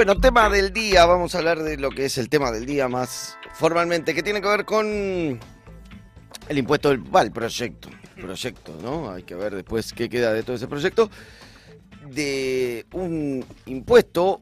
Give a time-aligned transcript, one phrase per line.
[0.00, 2.88] Bueno, tema del día, vamos a hablar de lo que es el tema del día
[2.88, 4.86] más formalmente, que tiene que ver con
[6.48, 9.10] el impuesto del el proyecto, proyecto, ¿no?
[9.10, 11.10] Hay que ver después qué queda de todo ese proyecto
[12.08, 14.40] de un impuesto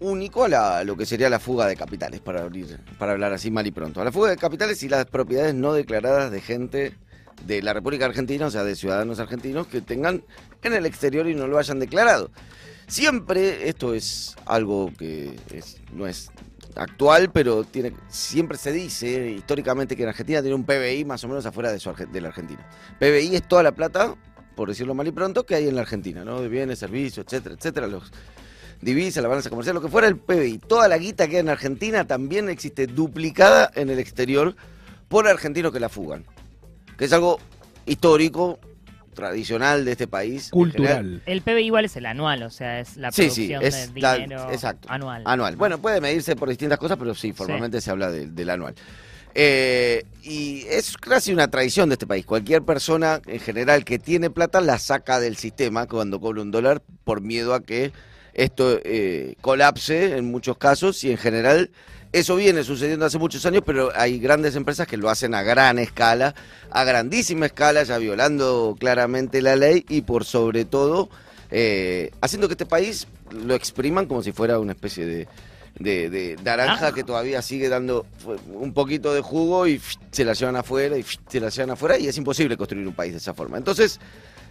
[0.00, 3.66] único a, lo que sería la fuga de capitales, para abrir, para hablar así mal
[3.66, 4.00] y pronto.
[4.00, 6.94] A la fuga de capitales y las propiedades no declaradas de gente
[7.44, 10.22] de la República Argentina, o sea, de ciudadanos argentinos que tengan
[10.62, 12.30] en el exterior y no lo hayan declarado.
[12.86, 15.34] Siempre, esto es algo que
[15.92, 16.30] no es
[16.76, 21.28] actual, pero tiene, siempre se dice históricamente que en Argentina tiene un PBI más o
[21.28, 22.68] menos afuera de, su, de la Argentina.
[22.98, 24.14] PBI es toda la plata,
[24.54, 26.40] por decirlo mal y pronto, que hay en la Argentina, ¿no?
[26.40, 28.12] De bienes, servicios, etcétera, etcétera, los
[28.80, 30.58] divisas, la balanza comercial, lo que fuera el PBI.
[30.58, 34.54] Toda la guita que hay en Argentina también existe duplicada en el exterior
[35.08, 36.24] por argentinos que la fugan.
[36.96, 37.38] Que es algo
[37.86, 38.58] histórico,
[39.14, 40.50] tradicional de este país.
[40.50, 41.22] Cultural.
[41.26, 44.00] El PBI igual es el anual, o sea, es la Sí, sí, producción es de
[44.00, 44.88] la- dinero exacto.
[44.90, 45.22] anual.
[45.24, 45.56] Anual.
[45.56, 48.74] Bueno, puede medirse por distintas cosas, pero sí, formalmente se habla de- del anual.
[49.38, 52.24] Eh, y es casi una tradición de este país.
[52.24, 56.82] Cualquier persona en general que tiene plata la saca del sistema cuando cobra un dólar
[57.04, 57.92] por miedo a que
[58.36, 61.70] esto eh, colapse en muchos casos y en general
[62.12, 65.78] eso viene sucediendo hace muchos años, pero hay grandes empresas que lo hacen a gran
[65.78, 66.34] escala,
[66.70, 71.08] a grandísima escala, ya violando claramente la ley y por sobre todo
[71.50, 75.28] eh, haciendo que este país lo expriman como si fuera una especie de,
[75.78, 76.92] de, de naranja Ah.
[76.92, 78.06] que todavía sigue dando
[78.52, 82.06] un poquito de jugo y se la llevan afuera y se la llevan afuera y
[82.06, 83.56] es imposible construir un país de esa forma.
[83.58, 83.98] Entonces,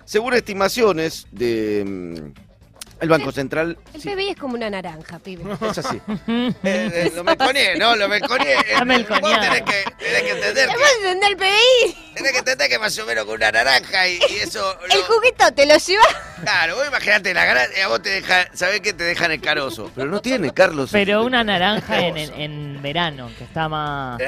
[0.06, 2.55] según estimaciones de mm,
[3.02, 5.44] el Banco Central, El sí, PBI es como una naranja, pibe.
[5.70, 6.02] es así.
[6.28, 7.96] Eh, eh, lo melconeé, ¿no?
[7.96, 8.54] Lo melconeé.
[8.54, 8.76] Eh.
[9.22, 12.05] Vos tenés que, tenés que entender ¿Te que, vas a entender el PBI?
[12.16, 14.78] Tenés que entender que más o menos con una naranja y, y eso...
[14.90, 16.08] El lo- juguito te lo llevas.
[16.42, 19.92] Claro, vos imaginate la ganancia, vos te deja, sabés que te dejan el carozo.
[19.96, 20.90] Pero no tiene, Carlos.
[20.92, 24.20] Pero una naranja en, en, en verano, que está más...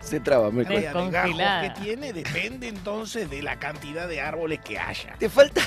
[0.00, 5.14] Se traba, me que tiene depende entonces de la cantidad de árboles que haya.
[5.18, 5.62] Te falta,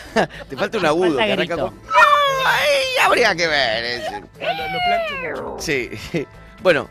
[0.47, 1.17] te falta un agudo.
[1.17, 1.81] Falta que con-
[2.45, 3.83] Ay, habría que ver.
[3.83, 4.21] ese.
[4.39, 5.89] Lo, lo Sí.
[6.61, 6.89] Bueno,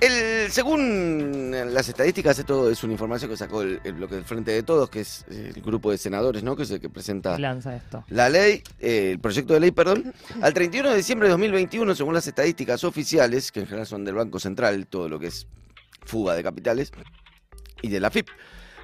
[0.00, 4.52] el, según las estadísticas, esto es una información que sacó el, el bloque del Frente
[4.52, 6.56] de Todos, que es el grupo de senadores, ¿no?
[6.56, 8.04] Que es el que presenta Lanza esto.
[8.08, 12.14] La ley, eh, el proyecto de ley, perdón, al 31 de diciembre de 2021, según
[12.14, 15.46] las estadísticas oficiales, que en general son del Banco Central, todo lo que es
[16.04, 16.92] fuga de capitales,
[17.82, 18.28] y de la FIP,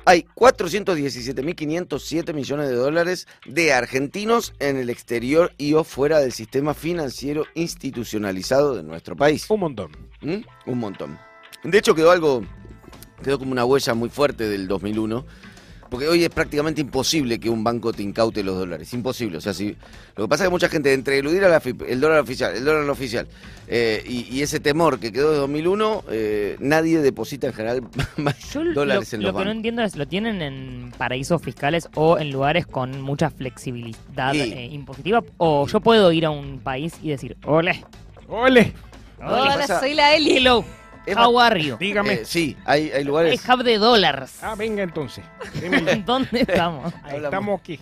[0.04, 6.74] hay 417.507 millones de dólares de argentinos en el exterior y o fuera del sistema
[6.74, 9.48] financiero institucionalizado de nuestro país.
[9.48, 9.92] Un montón.
[10.20, 10.42] ¿Mm?
[10.66, 11.16] Un montón.
[11.62, 12.42] De hecho, quedó algo,
[13.22, 15.24] quedó como una huella muy fuerte del 2001,
[15.94, 18.92] porque hoy es prácticamente imposible que un banco te incaute los dólares.
[18.94, 19.38] Imposible.
[19.38, 19.76] O sea, si,
[20.16, 22.52] lo que pasa es que mucha gente, entre eludir a la FIP, el dólar oficial,
[22.52, 23.28] el dólar no oficial,
[23.68, 27.82] eh, y, y ese temor que quedó de 2001, eh, nadie deposita en general
[28.16, 31.40] más Yo lo, dólares en lo los que no entiendo es, ¿lo tienen en paraísos
[31.40, 34.40] fiscales o en lugares con mucha flexibilidad Sí.
[34.52, 35.22] eh, impositiva?
[35.36, 37.84] ¿O yo puedo ir a un país y decir, ole,
[38.26, 38.72] ¡Ole!
[39.22, 40.38] Hola, soy la Eli.
[40.38, 40.64] hello,
[41.06, 41.76] Es how are you?
[41.76, 42.12] Dígame.
[42.14, 43.48] Eh, sí, hay, hay I lugares...
[43.48, 44.42] have the dollars.
[44.42, 45.24] Ah, venga entonces.
[46.06, 46.92] ¿Dónde estamos?
[47.02, 47.78] Ahí estamos aquí.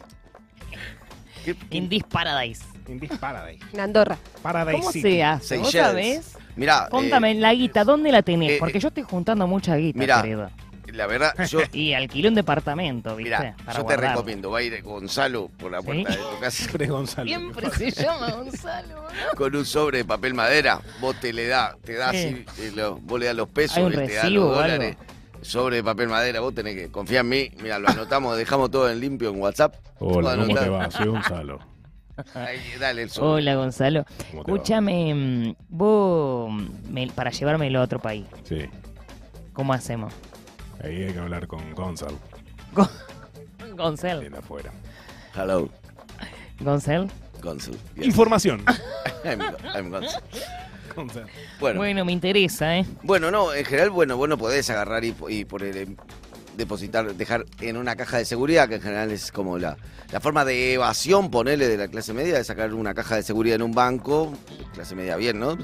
[1.45, 2.65] ¿Qué- In this paradise.
[2.89, 3.65] En this paradise.
[3.73, 4.17] En Andorra.
[4.43, 5.03] Paradise ¿Cómo City.
[5.03, 5.59] se hace?
[5.59, 6.25] ¿Vos Seychelles.
[6.25, 6.39] sabés?
[6.57, 8.53] Mirá, eh, Contame, la guita, ¿dónde la tenés?
[8.53, 10.51] eh, Porque yo estoy juntando mucha guita, mirá, querido.
[10.93, 11.61] La verdad, yo...
[11.73, 13.37] Y alquilé un departamento, ¿viste?
[13.39, 15.87] Mira, Para yo te recomiendo, va a ir Gonzalo por la ¿Sí?
[15.87, 17.29] puerta de tu casa Siempre Gonzalo.
[17.29, 19.37] Siempre se llama Gonzalo, ¿no?
[19.37, 22.45] con un sobre de papel madera, vos te le da, te das Sí.
[22.49, 24.63] así, lo- vos le das los pesos, ¿Hay un él te da recibo los algo?
[24.63, 24.97] dólares.
[25.43, 27.51] Sobre de papel madera, vos tenés que confiar en mí.
[27.61, 29.75] Mira, lo anotamos, dejamos todo en limpio en WhatsApp.
[29.99, 30.73] Hola, ¿cómo te anotado.
[30.73, 30.91] va?
[30.91, 31.59] Soy Gonzalo.
[32.35, 33.29] Ahí, dale el sobre.
[33.29, 34.05] Hola, Gonzalo.
[34.33, 38.67] Escúchame, mm, vos, mm, me- para llevármelo a otro país, Sí,
[39.53, 40.13] ¿cómo hacemos?
[40.83, 42.19] Ahí hay que hablar con Gonzalo,
[43.77, 44.21] Gonzalo.
[44.21, 44.71] de afuera.
[45.35, 45.69] Hello,
[46.61, 47.09] Gonzalo.
[47.43, 47.77] Gonzalo.
[47.97, 48.07] Yes.
[48.07, 48.65] Información.
[49.25, 49.41] I'm,
[49.75, 50.23] I'm Gonzalo.
[50.95, 51.27] Gonzalo.
[51.27, 51.31] Bueno,
[51.61, 52.87] bueno, Bueno, me interesa, ¿eh?
[53.03, 55.97] no, en general, bueno, vos no podés agarrar y, y poner, eh,
[56.57, 59.77] depositar, dejar en una caja de seguridad, que en general es como la,
[60.13, 63.57] la forma de evasión, ponerle de la clase media, de sacar una caja de seguridad
[63.57, 64.35] en un banco,
[64.75, 65.57] clase media bien, ¿no?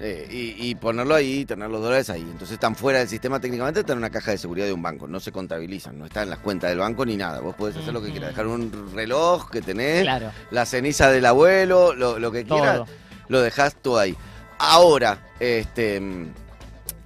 [0.00, 2.22] Eh, y, y ponerlo ahí tener los dólares ahí.
[2.22, 5.06] Entonces están fuera del sistema técnicamente, están en una caja de seguridad de un banco,
[5.06, 7.38] no se contabilizan, no están en las cuentas del banco ni nada.
[7.40, 11.24] Vos podés hacer lo que quieras, dejar un reloj que tenés, Claro, la ceniza del
[11.26, 12.86] abuelo, lo, lo que quieras, todo.
[13.28, 14.16] lo dejás todo ahí.
[14.58, 16.00] Ahora, este.
[16.00, 16.26] mm,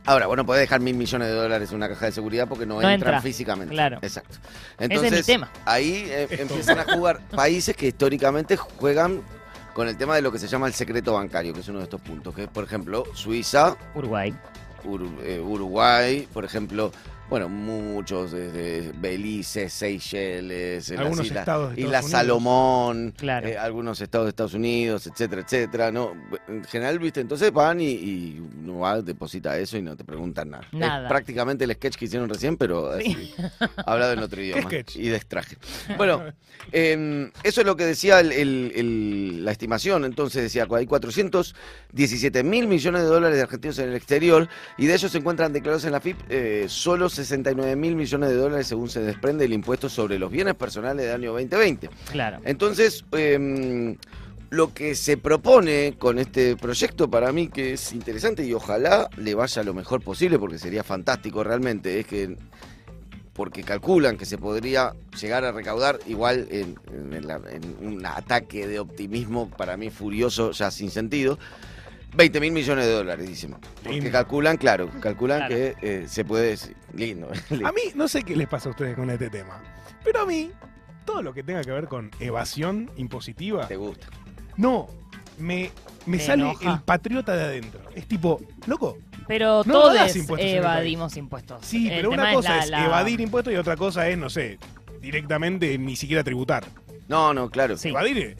[0.07, 2.77] Ahora, bueno, podés dejar mil millones de dólares en una caja de seguridad porque no,
[2.81, 3.75] No entran entra, físicamente.
[3.75, 3.99] claro.
[4.01, 4.39] Exacto.
[4.79, 5.51] es mi Entonces, tema.
[5.67, 9.21] ahí eh, empiezan a jugar países que históricamente juegan
[9.79, 11.85] con el tema de lo que se llama el secreto bancario, que es uno de
[11.85, 14.35] estos puntos, que es, por ejemplo, Suiza, Uruguay.
[14.85, 16.91] Ur- eh, Uruguay, por ejemplo,
[17.29, 22.11] bueno, muchos desde Belice, Seychelles, las Algunos islas, estados de Unidos.
[22.11, 23.47] Salomón, Claro.
[23.49, 25.93] eh, algunos estados de Estados Unidos, etcétera, etcétera.
[25.93, 26.13] No,
[26.49, 30.51] en general, viste, entonces van y, y uno va, deposita eso y no te preguntan
[30.51, 30.67] nada.
[30.73, 31.03] Nada.
[31.07, 33.35] Es prácticamente el sketch que hicieron recién, pero así,
[33.85, 34.97] hablado en otro idioma sketch?
[34.97, 35.57] y de extraje.
[35.97, 36.23] Bueno,
[36.73, 40.05] eh, eso es lo que decía el- el- el- la estimación.
[40.05, 44.95] Entonces decía, hay 417 mil millones de dólares de argentinos en el exterior y de
[44.95, 48.89] ellos se encuentran declarados en la FIP eh, solo 69 mil millones de dólares según
[48.89, 51.91] se desprende del impuesto sobre los bienes personales del año 2020.
[52.13, 52.39] Claro.
[52.45, 53.97] Entonces, eh,
[54.51, 59.35] lo que se propone con este proyecto para mí que es interesante y ojalá le
[59.35, 62.37] vaya lo mejor posible porque sería fantástico realmente, es que
[63.35, 66.77] porque calculan que se podría llegar a recaudar igual en,
[67.15, 71.39] en la- en un ataque de optimismo para mí furioso, ya sin sentido,
[72.15, 73.55] 20 mil millones de dólares, dicen.
[73.83, 75.55] Porque calculan, claro, calculan Claro.
[75.55, 76.57] que eh, se puede...
[76.95, 77.29] Lindo.
[77.65, 79.63] A mí, no sé qué les pasa a ustedes con este tema,
[80.03, 80.51] pero a mí,
[81.05, 84.07] todo lo que tenga que ver con evasión impositiva, Te gusta.
[84.57, 84.89] no,
[85.39, 85.71] me,
[86.07, 86.73] me sale enoja.
[86.75, 87.81] el patriota de adentro.
[87.95, 88.97] Es tipo, loco,
[89.27, 91.65] Pero No todos impuestos evadimos impuestos.
[91.65, 94.31] sí, El pero una cosa la- es, la- evadir impuestos y otra cosa es, no
[94.31, 94.59] sé,
[95.01, 96.65] directamente ni siquiera tributar.
[97.07, 97.77] No, no, claro.
[97.77, 97.89] Sí.
[97.91, 98.37] Evadir,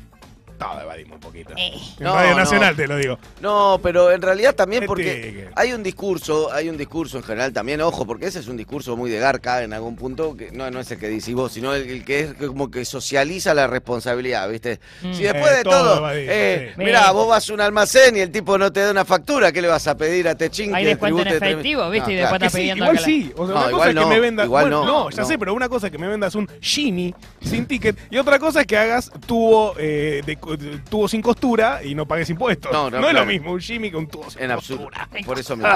[0.59, 1.53] todo evadimos un poquito.
[1.57, 2.37] Eh, En No, Radio no.
[2.39, 3.19] Nacional te lo digo.
[3.41, 7.23] No, pero en realidad también Este porque que- hay un discurso, hay un discurso en
[7.23, 10.51] general también, ojo, porque ese es un discurso muy de garca en algún punto, que
[10.51, 13.55] no, no es el que decís vos, sino el, el que es como que socializa
[13.55, 14.81] la responsabilidad, ¿viste?
[15.03, 15.13] Mm.
[15.15, 16.83] Si después Eh, de todo todo, eh, Sí.
[17.13, 19.69] vos vas a un almacén y el tipo no te da una factura, ¿qué le
[19.69, 20.75] vas a pedir a Techín?
[20.75, 22.09] Hay descuento en efectivo, ¿viste?
[22.09, 22.33] No, Y claro.
[22.33, 23.33] después está sí, pidiendo igual sí.
[23.37, 24.47] O sea, No, una cosa igual es que no, me vendas.
[24.47, 25.29] igual bueno, no, ya no.
[25.29, 28.61] sé, pero una cosa es que me vendas un Gini sin ticket y otra cosa
[28.63, 30.48] es que hagas tubo, eh, de, de-
[30.89, 32.73] tubo sin costura y no pagues impuestos.
[32.73, 33.21] No, no, es claro.
[33.21, 35.09] lo mismo un Jimmy que un tubo sin En costura.
[35.27, 35.73] Por eso mismo.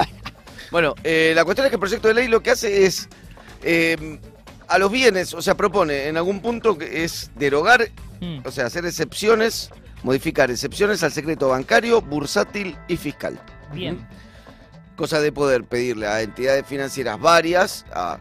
[0.71, 3.07] Bueno, eh, la cuestión es que el proyecto de ley lo que hace es
[3.61, 4.19] eh,
[4.67, 7.91] a los bienes, o sea, propone en algún punto que es derogar
[8.23, 8.39] Mm.
[8.45, 9.69] O sea, hacer excepciones,
[10.01, 13.39] modificar excepciones al secreto bancario, bursátil y fiscal.
[13.73, 14.07] Bien.
[14.95, 18.19] Cosa de poder pedirle a entidades financieras varias, a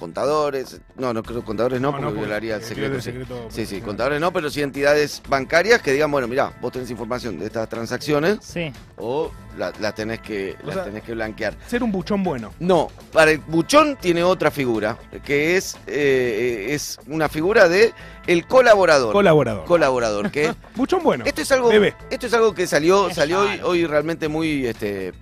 [0.00, 2.88] contadores, no, no creo contadores no, porque porque, violaría el secreto.
[2.88, 3.10] viola sí.
[3.10, 6.90] el secreto Sí, contadores no, pero sí entidades bancarias que digan, bueno, mira, vos tenés
[6.90, 8.72] información de estas transacciones Sí.
[8.96, 11.54] o la- las tenés que, O las sea- tenés que blanquear.
[11.66, 12.52] Ser un buchón bueno.
[12.58, 17.92] No, para el buchón tiene otra figura, que es, eh, es una figura de
[18.26, 19.12] el colaborador.
[19.12, 19.64] Colaborador.
[19.66, 21.24] colaborador, que buchón bueno.
[21.26, 25.12] Esto es algo, esto es algo que salió, salió hoy, hoy realmente muy, este,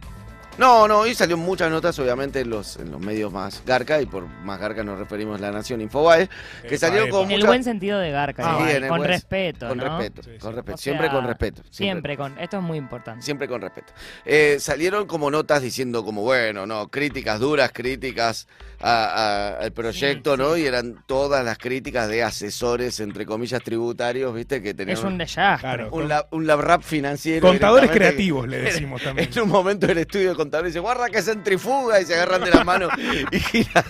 [0.58, 4.06] no, no, hoy salió muchas notas, obviamente en los, en los medios más garca y
[4.06, 6.28] por más garca nos referimos a la Nación Infobae,
[6.62, 8.98] que Epa, salieron con En el buen sentido de Garca, Ah, igual, bien, en con
[8.98, 9.84] buen- respeto, con ¿no?
[9.98, 10.38] respeto, Sí, sí.
[10.38, 12.38] con respeto, O siempre con respeto, Siempre con.
[12.38, 13.22] Esto es muy importante.
[13.24, 13.92] Siempre con respeto.
[14.24, 18.48] Eh, salieron como notas diciendo como, bueno, no, críticas duras, críticas
[18.80, 20.54] a- a- al proyecto, Sí, ¿no?
[20.54, 20.62] sí.
[20.62, 24.62] Y eran todas las críticas de asesores, entre comillas, tributarios, ¿viste?
[24.62, 25.58] Que tenían Es un desastre.
[25.68, 25.88] Claro.
[25.92, 27.46] un lab, un lab rap financiero.
[27.46, 29.28] Contadores creativos, le decimos también.
[29.32, 32.50] En un momento el estudio de contadores dice, guarda que centrifuga, y se agarran de
[32.50, 32.90] las manos
[33.30, 33.84] y gira,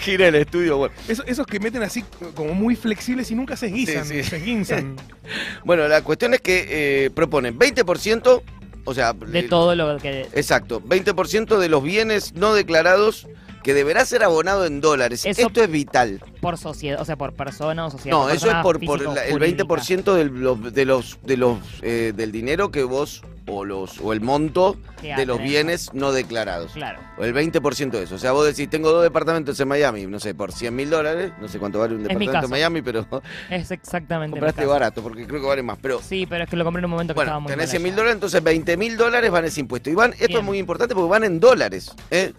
[0.00, 0.76] gira el estudio.
[0.78, 2.04] Bueno, Eso- esos que meten así
[2.34, 4.30] como muy flexibles y nunca se guisan, Sí, sí.
[4.30, 4.96] se guinzan.
[5.64, 8.42] bueno la cuestión es que eh, proponen 20%,
[8.84, 9.12] o sea...
[9.12, 10.22] De eh, todo lo que.
[10.32, 13.26] Exacto, 20% de los bienes no declarados
[13.62, 15.24] que deberá ser abonado en dólares.
[15.26, 16.22] Eso- Esto es vital.
[16.40, 18.16] Por sociedad, o sea, por persona o sociedad.
[18.16, 19.64] No, eso es por, por la- el jurídica.
[19.64, 24.12] 20% del- los- de los, de los, eh, del dinero que vos, o, los, o
[24.12, 26.72] el monto de los bienes no declarados.
[26.72, 26.98] Claro.
[27.18, 28.16] O el 20% de eso.
[28.16, 31.32] O sea, vos decís, tengo dos departamentos en Miami, no sé, por 100 mil dólares,
[31.40, 32.50] no sé cuánto vale un mi departamento en.
[32.50, 33.06] Miami, pero
[33.50, 34.34] Es exactamente.
[34.34, 34.70] mi compraste caso.
[34.72, 35.78] barato, porque creo que vale más.
[35.80, 37.66] Pero Sí, pero es que lo compré en un momento que estaba bueno, muy tenés
[37.68, 39.90] mal 100 mil dólares, entonces 20 mil dólares van ese impuesto.
[39.90, 40.38] Y van, esto Bien.
[40.40, 41.92] es muy importante porque van en dólares.
[42.10, 42.32] ¿eh?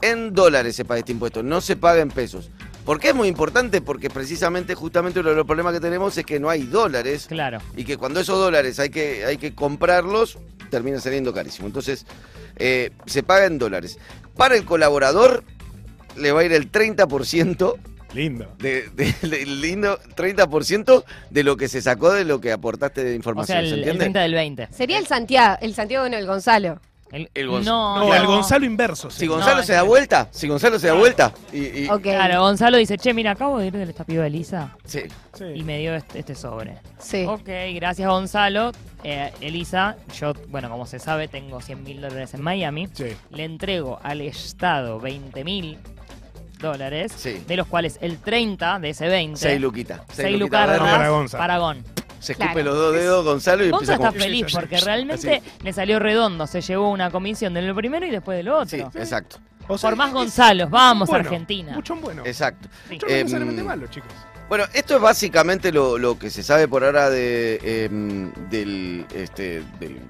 [0.00, 2.50] En dólares se paga este impuesto, no se paga en pesos.
[2.88, 3.82] ¿Por qué es muy importante?
[3.82, 7.58] Porque precisamente, justamente uno de los problemas que tenemos es que no hay dólares Claro.
[7.76, 10.38] y que cuando esos dólares hay que, hay que comprarlos,
[10.70, 11.66] termina saliendo carísimo.
[11.66, 12.06] Entonces,
[12.56, 13.98] eh, se paga en dólares.
[14.38, 15.44] Para el colaborador,
[16.16, 17.74] le va a ir el 30%
[18.14, 18.54] Lindo.
[18.58, 23.12] de, de- de- lindo 30% de lo que se sacó de lo que aportaste de
[23.12, 23.46] O información.
[23.54, 24.00] sea, el, ¿Se el entiende?
[24.04, 24.68] 30 del 20.
[24.72, 26.80] Sería el Santiago, el Santiago en el Gonzalo.
[27.10, 28.14] El, El Gonz- no, No, no.
[28.14, 29.10] el Gonzalo inverso.
[29.10, 29.26] Si.
[29.26, 32.02] Gonzalo No, se da que- vuelta, si Gonzalo se da vuelta y, y- Ok.
[32.02, 35.02] Claro, Gonzalo dice, che, mira, acabo de ir del estapido de Elisa sí.
[35.32, 35.44] Sí.
[35.54, 36.76] y me dio este, este sobre.
[36.98, 37.24] Sí.
[37.26, 38.72] Ok, gracias Gonzalo.
[39.04, 42.88] Eh, Elisa, yo, bueno, como se sabe, tengo 100 mil dólares en Miami.
[42.92, 43.06] Sí.
[43.30, 45.78] Le entrego al Estado 20 mil
[46.58, 47.42] dólares, Sí.
[47.46, 49.38] de los cuales el 30 de ese 20...
[49.38, 50.00] Seis luquitas.
[50.12, 50.96] seis luquitas, lucardas ¿verdad?
[50.96, 51.38] Para Gonza.
[51.38, 51.84] para Gon.
[52.20, 52.70] Se escupe Claro.
[52.70, 54.20] los dos dedos Gonzalo y Gonza empieza está como...
[54.20, 56.46] feliz porque realmente le salió redondo.
[56.46, 59.00] Se llevó una comisión de lo primero y después de lo Sí, otro.
[59.00, 61.72] exacto, O sea, Por más Gonzalos, vamos bueno, Argentina.
[61.72, 62.22] Mucho bueno.
[62.24, 62.68] exacto.
[62.88, 62.94] Sí.
[62.94, 64.10] Mucho no Em, necesariamente malo, chicos.
[64.48, 69.62] Bueno, esto es básicamente lo, lo que se sabe por ahora de, em, del, este,
[69.78, 70.00] del,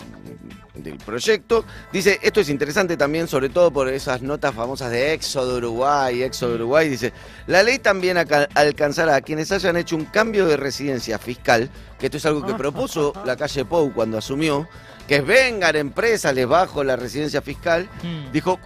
[0.83, 1.65] del proyecto.
[1.93, 6.55] Dice, esto es interesante también, sobre todo por esas notas famosas de Éxodo Uruguay, Éxodo
[6.55, 6.89] Uruguay.
[6.89, 7.13] Dice,
[7.47, 12.19] la ley también alcanzará a quienes hayan hecho un cambio de residencia fiscal, que esto
[12.19, 14.69] es algo que propuso la calle Pou cuando asumió,
[15.07, 17.89] que vengan empresas, les bajo la residencia fiscal.
[18.03, 18.33] Mm.
[18.33, 18.59] Dijo,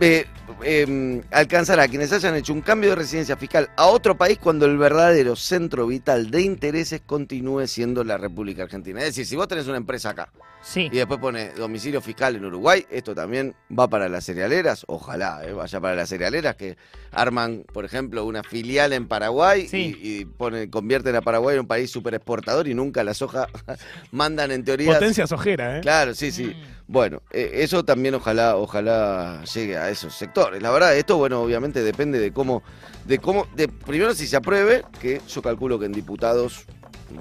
[0.00, 0.26] eh,
[0.62, 4.66] eh, alcanzará a quienes hayan hecho un cambio de residencia fiscal a otro país cuando
[4.66, 9.00] el verdadero centro vital de intereses continúe siendo la República Argentina.
[9.00, 10.30] Es decir, si vos tenés una empresa acá
[10.62, 10.88] Sí.
[10.90, 15.52] y después pone domicilio fiscal en Uruguay, esto también va para las cerealeras, ojalá eh,
[15.52, 16.78] vaya para las cerealeras que
[17.12, 19.94] arman, por ejemplo, una filial en Paraguay Sí.
[20.02, 23.46] y, y ponen, convierten a Paraguay en un país súper exportador y nunca la soja
[24.10, 24.94] mandan en teoría...
[24.94, 25.80] Potencia sojera, ¿eh?
[25.82, 26.46] Claro, sí, sí.
[26.46, 26.74] Mm.
[26.86, 30.33] Bueno, eh, eso también ojalá, ojalá llegue a esos sectores.
[30.34, 32.62] La verdad, esto, bueno, obviamente depende de cómo,
[33.04, 36.64] de cómo, de primero si se apruebe, que yo calculo que en diputados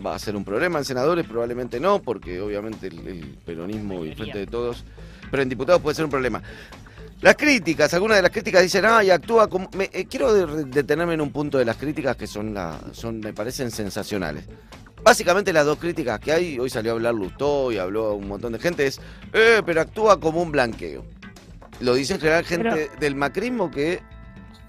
[0.03, 4.39] va a ser un problema, en senadores probablemente no, porque obviamente el, peronismo y frente
[4.39, 4.83] de todos,
[5.29, 6.41] pero en diputados puede ser un problema.
[7.21, 9.69] Las críticas, algunas de las críticas dicen, ay, actúa como...
[9.79, 13.31] eh, quiero de- detenerme en un punto de las críticas que son, la, son me
[13.31, 14.45] parecen sensacionales.
[15.03, 18.53] Básicamente las dos críticas que hay, hoy salió a hablar Lustó y habló un montón
[18.53, 18.99] de gente, es,
[19.33, 21.05] eh, pero actúa como un blanqueo.
[21.83, 24.01] Lo dice en general gente Pero- del macrismo que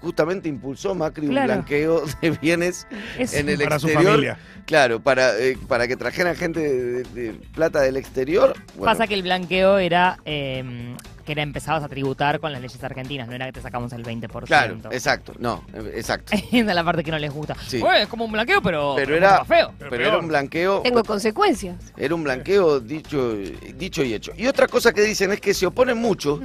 [0.01, 1.53] justamente impulsó Macri Claro.
[1.53, 2.85] un blanqueo de bienes
[3.17, 4.11] Es- en el Para su exterior.
[4.13, 4.37] familia.
[4.65, 8.53] Claro, para, eh, para que trajeran gente de, de plata del exterior.
[8.75, 10.95] Bueno, Pasa que el blanqueo era eh,
[11.25, 14.03] que era empezabas a tributar con las leyes argentinas, no era que te sacamos el
[14.03, 14.45] 20%.
[14.45, 16.33] Claro, exacto, no, exacto.
[16.51, 17.55] Esa es la parte que no les gusta.
[17.65, 17.79] Sí.
[17.79, 19.73] Bueno, es como un blanqueo, pero, Pero pero era- feo.
[19.79, 20.81] Pero era un blanqueo.
[20.81, 21.77] Tengo consecuencias.
[21.97, 23.35] Era un blanqueo dicho,
[23.75, 24.33] dicho y hecho.
[24.37, 26.41] Y otra cosa que dicen es que se oponen mucho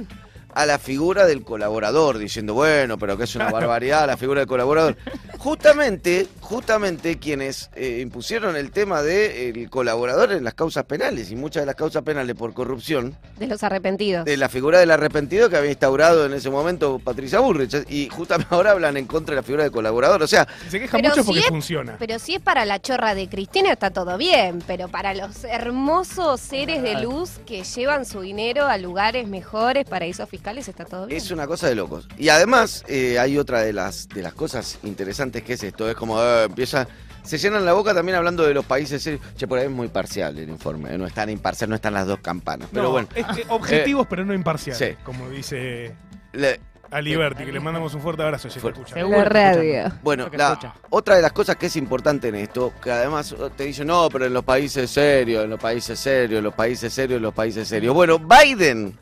[0.53, 4.47] a la figura del colaborador, diciendo, bueno, pero que es una barbaridad la figura del
[4.47, 4.97] colaborador.
[5.37, 11.63] Justamente, justamente quienes eh, impusieron el tema del colaborador en las causas penales, y muchas
[11.63, 14.23] de las causas penales por corrupción, De los arrepentidos.
[14.25, 18.53] de la figura del arrepentido que había instaurado en ese momento Patricia Burrich, y justamente
[18.55, 20.21] ahora hablan en contra de la figura del colaborador.
[20.21, 21.95] O sea, Se queja mucho si porque es- funciona.
[21.97, 26.39] Pero si es para la chorra de Cristina está todo bien, pero para los hermosos
[26.39, 31.17] seres de luz que llevan su dinero a lugares mejores, paraísos fiscales, está todo bien.
[31.17, 32.07] Es una cosa de locos.
[32.17, 35.89] Y además eh, hay otra de las, de las cosas interesantes que es esto.
[35.89, 36.87] Es como eh, empieza...
[37.23, 39.21] Se llenan la boca también hablando de los países serios.
[39.35, 40.93] Che, por ahí es muy parcial el informe.
[40.93, 42.67] eh, No es tan imparcial, no están las dos campanas.
[42.71, 44.77] Pero No, bueno, es que objetivos, pero no imparciales.
[44.97, 44.97] sí.
[45.03, 45.93] Como dice
[46.33, 48.49] le- Aliberti, que le mandamos un fuerte abrazo.
[48.49, 48.81] Si Fuerte.
[48.81, 49.01] escucha.
[49.07, 49.93] La radio.
[50.03, 53.87] bueno la- otra de las cosas que es importante en esto, que además te dicen,
[53.87, 57.23] no, pero en los países serios, en los países serios, en los países serios, en
[57.23, 57.93] los países serios.
[57.93, 58.97] Bueno, Biden,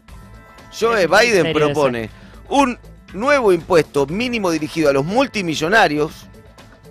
[0.77, 2.09] Joe Biden propone
[2.49, 2.77] un
[3.13, 6.27] nuevo impuesto mínimo dirigido a los multimillonarios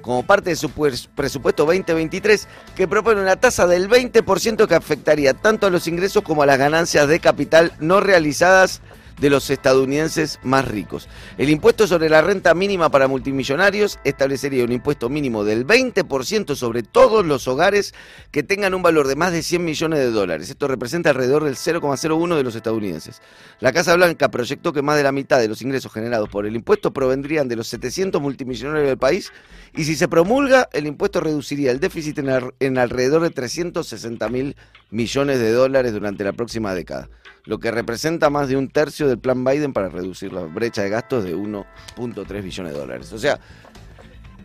[0.03, 5.35] como parte de su pues- presupuesto 2023 que propone una tasa del 20% que afectaría
[5.35, 8.81] tanto a los ingresos como a las ganancias de capital no realizadas
[9.21, 11.09] de los estadounidenses más ricos.
[11.37, 16.83] El impuesto sobre la renta mínima para multimillonarios establecería un impuesto mínimo del 20% sobre
[16.83, 17.95] todos los hogares
[18.31, 20.51] que tengan un valor de más de 100 millones de dólares.
[20.51, 23.21] Esto representa alrededor del 0,01 de los estadounidenses.
[23.61, 26.57] La Casa Blanca proyectó que más de la mitad de los ingresos generados por el
[26.57, 29.33] impuesto provendrían de los 700 multimillonarios del país
[29.77, 34.57] y si se promulga, el impuesto reduciría el déficit en, en alrededor de 360 mil
[34.91, 37.09] millones de dólares durante la próxima década,
[37.49, 40.91] lo que representa más de un tercio del plan Biden para reducir la brecha de
[40.91, 43.11] gastos de 1.3 billones de dólares.
[43.15, 43.41] O sea,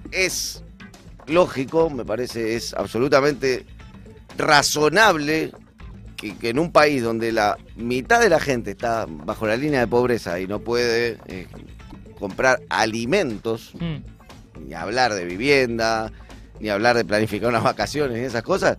[0.09, 0.63] es
[1.27, 3.65] lógico, me parece, es absolutamente
[4.37, 5.51] razonable
[6.15, 9.81] que, que en un país donde la mitad de la gente está bajo la línea
[9.81, 11.47] de pobreza y no puede eh,
[12.17, 14.65] comprar alimentos, Mm.
[14.65, 16.09] ni hablar de vivienda,
[16.61, 18.77] ni hablar de planificar unas vacaciones y esas cosas,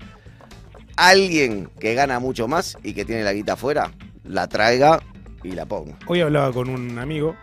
[0.97, 3.91] alguien que gana mucho más y que tiene la guita afuera,
[4.25, 5.01] la traiga
[5.43, 5.97] y la ponga.
[6.07, 7.37] Hoy hablaba con un amigo.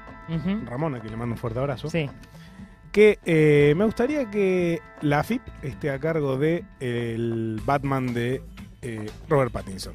[0.66, 2.10] Ramón, a quien le mando un fuerte abrazo, Sí.
[2.94, 8.42] que eh, me gustaría que la AFIP esté a cargo de el Batman de
[8.82, 9.94] eh, Robert Pattinson.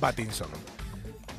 [0.00, 0.48] Pattinson.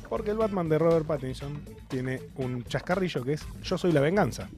[0.08, 4.48] Porque el Batman de Robert Pattinson tiene un chascarrillo que es Yo soy la venganza.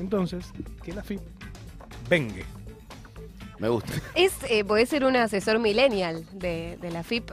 [0.00, 0.46] Entonces,
[0.82, 1.20] que la AFIP
[2.08, 2.44] vengue.
[3.60, 3.92] Me gusta.
[4.16, 7.22] Es, eh, puede ser un asesor millennial de, de la FIP